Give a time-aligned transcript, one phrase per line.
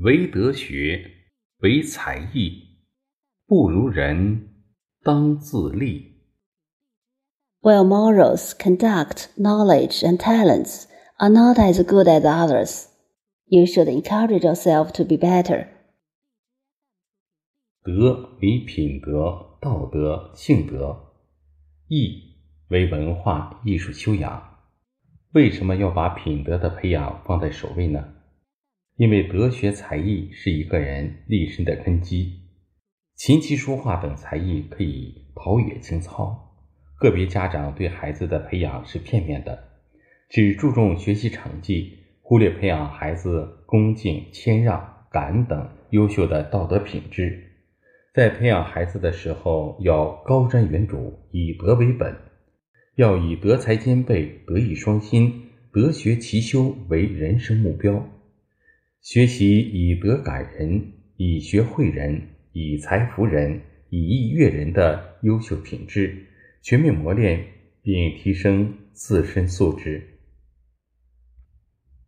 [0.00, 1.10] 唯德学，
[1.58, 2.78] 唯才艺，
[3.46, 4.48] 不如人，
[5.02, 6.22] 当自立。
[7.60, 10.84] While morals, conduct, knowledge, and talents
[11.16, 12.86] are not as good as others,
[13.46, 15.66] you should encourage yourself to be better.
[17.82, 20.96] 德为品德、道德、性德；
[21.88, 22.36] 艺
[22.68, 24.60] 为文化艺术修养。
[25.32, 28.14] 为什么要把品德的培养放在首位呢？
[28.98, 32.32] 因为德学才艺是一个人立身的根基。
[33.14, 36.56] 琴棋书画等才艺可以陶冶情操。
[36.98, 39.56] 个别家长对孩子的培养是片面的，
[40.28, 47.40] 只注重学习成绩，忽略培养孩子恭敬、谦让、感恩等优秀的道德品质。
[48.12, 52.16] 在培养孩子的时候，要高瞻远瞩，以德为本，
[52.96, 58.04] 要以德才兼备、德艺双馨、德学齐修为人生目标。
[59.10, 66.26] 学习以德感人、以学会人、以才服人、以艺悦人的优秀品质。
[66.60, 67.42] 全面磨练
[67.80, 70.18] 并提升自身素质。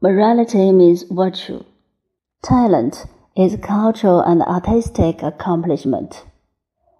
[0.00, 1.64] Morality means virtue.
[2.40, 6.22] Talent is cultural and artistic accomplishment.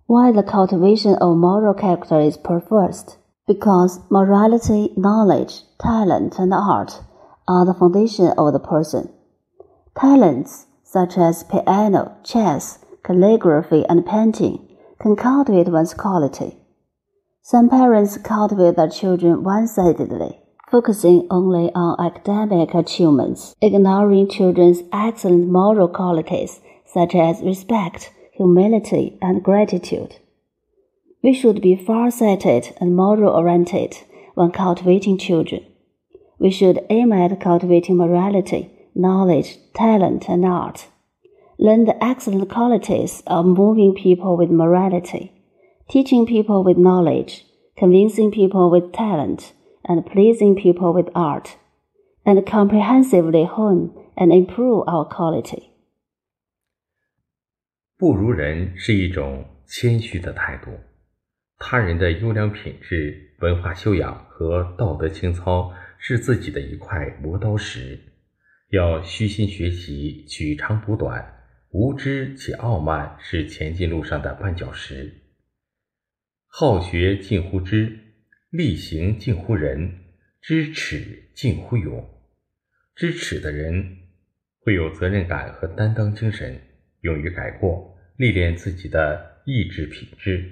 [0.04, 3.16] Why the cultivation of moral character is per first?
[3.46, 7.00] Because morality, knowledge, talent, and art
[7.46, 9.15] are the foundation of the person.
[9.98, 16.58] Talents such as piano, chess, calligraphy, and painting can cultivate one's quality.
[17.40, 20.38] Some parents cultivate their children one sidedly,
[20.70, 29.42] focusing only on academic achievements, ignoring children's excellent moral qualities such as respect, humility, and
[29.42, 30.16] gratitude.
[31.22, 33.96] We should be far sighted and moral oriented
[34.34, 35.64] when cultivating children.
[36.38, 40.87] We should aim at cultivating morality, knowledge, talent, and art.
[41.57, 45.31] Learn the excellent qualities of moving people with morality
[45.91, 47.43] teaching people with knowledge,
[47.77, 49.51] convincing people with talent,
[49.83, 51.57] and pleasing people with art,
[52.25, 55.63] and comprehensively hone and improve our quality.
[57.97, 60.71] 不如人是一种谦虚的态度，
[61.57, 67.99] 他人的优良品质、文化修养和道德情操是自己的一块磨刀石，
[68.70, 71.24] 要虚心学习，取长补短，
[71.70, 75.22] 无知且傲慢是前进路上的绊脚石。
[76.48, 77.96] 好学近乎知，
[78.50, 79.92] 力行近乎仁，
[80.40, 82.08] 知耻近乎勇。
[82.96, 83.98] 知耻的人
[84.58, 86.60] 会有责任感和担当精神，
[87.02, 90.50] 勇于改过，历练自己的意志品质。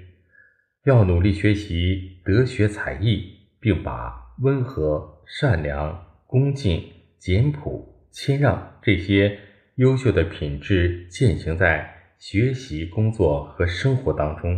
[0.85, 6.81] 要努力学习德学才艺，并把温和、善良、恭敬、
[7.17, 9.37] 简朴、谦让这些
[9.75, 14.57] 优秀的品质践行在学习、工作和生活当中。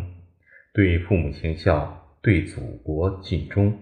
[0.71, 3.73] 对父母行孝，对祖国尽忠。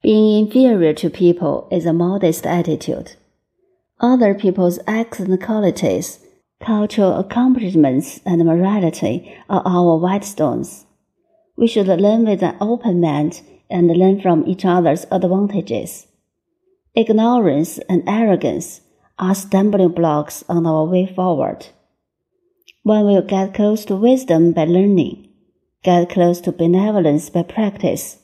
[0.00, 3.12] Being inferior to people is a modest attitude.
[3.98, 6.16] Other people's excellent qualities,
[6.60, 10.84] cultural accomplishments, and morality are our white stones.
[11.56, 16.06] We should learn with an open mind and learn from each other's advantages.
[16.94, 18.82] Ignorance and arrogance
[19.18, 21.68] are stumbling blocks on our way forward.
[22.82, 25.30] One will get close to wisdom by learning,
[25.82, 28.18] get close to benevolence by practice,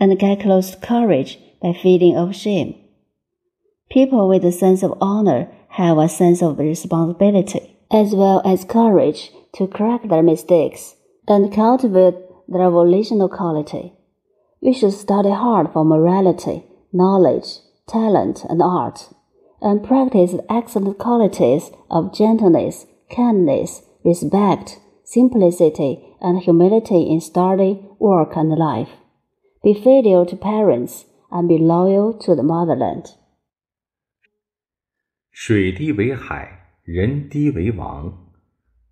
[0.00, 2.74] and get close to courage by feeling of shame.
[3.92, 9.30] People with a sense of honor have a sense of responsibility, as well as courage
[9.54, 10.96] to correct their mistakes
[11.28, 12.16] and cultivate
[12.48, 13.92] their volitional quality.
[14.60, 19.09] We should study hard for morality, knowledge, talent, and art,
[19.61, 28.35] and practice the excellent qualities of gentleness, kindness, respect, simplicity, and humility in study, work,
[28.35, 28.89] and life.
[29.63, 33.15] Be filial to parents and be loyal to the motherland.
[35.31, 36.47] 水低为海，
[36.83, 38.25] 人低为王。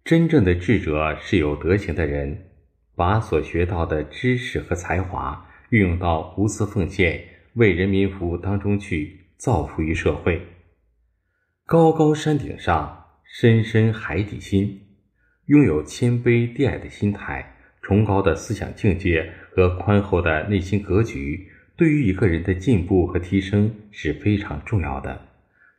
[0.04, 2.50] 真正的智者是有德行的人，
[2.96, 7.24] 把所学到的知识和才华运用到无私奉献、
[7.59, 10.41] 为人民服务当中去，造福于社会。
[11.67, 14.81] 高高山顶上，深深海底心。
[15.47, 25.21] 拥有谦卑低矮的心态、崇高的思想境界和宽厚的内心格局，对于一个人的进步和提升是非常重要的。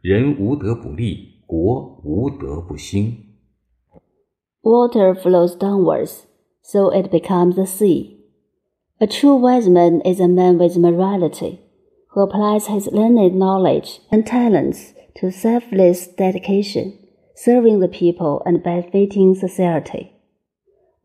[0.02, 3.16] 人无德不立，国无德不兴。
[4.62, 6.24] Water flows downwards,
[6.62, 8.18] so it becomes the sea.
[8.98, 11.60] A true wise man is a man with morality,
[12.09, 16.97] who applies his learned knowledge and talents to selfless dedication,
[17.35, 20.13] serving the people and benefiting society.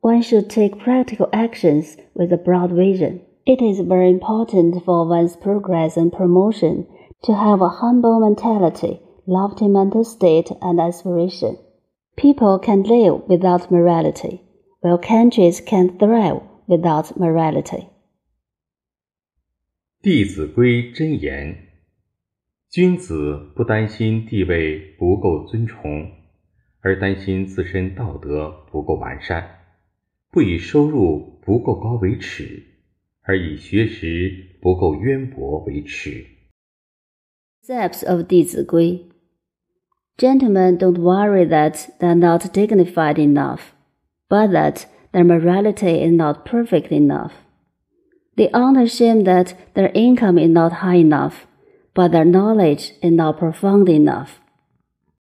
[0.01, 3.23] One should take practical actions with a broad vision.
[3.47, 6.87] It is very important for one's progress and promotion
[7.25, 11.59] to have a humble mentality, lofty mental state, and aspiration.
[12.17, 14.43] People can live without morality,
[14.81, 17.89] while countries can thrive without morality.
[20.05, 21.57] 弟子规真言：
[22.69, 26.11] 君子不担心地位不够尊崇，
[26.83, 29.43] 而担心自身道德不够完善；
[30.31, 32.63] 不以收入不够高为耻，
[33.23, 36.27] 而以学识不够渊博为耻。
[37.65, 39.09] Steps of 弟子规
[40.19, 43.61] Gentlemen don't worry that they're not dignified enough,
[44.29, 47.33] but that their morality is not perfect enough.
[48.37, 51.47] They aren't ashamed that their income is not high enough,
[51.95, 54.41] but their knowledge is not profound enough.